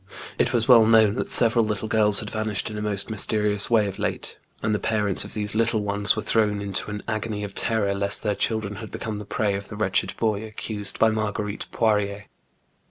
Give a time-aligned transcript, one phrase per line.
[0.39, 3.85] It was well known that several little girls had vanished in a most mysterious way.
[3.85, 7.53] of late, and the parents of these little ones were thrown into an agony of
[7.53, 11.31] terror lest their children had become the prey of the wretched boy accused by Mar
[11.31, 12.25] guerite Poirier.